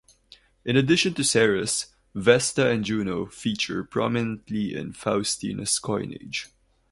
[0.65, 6.47] In addition to Ceres, Vesta and Juno feature prominently in Faustina's coinage.